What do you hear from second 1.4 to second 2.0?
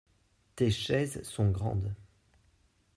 grandes.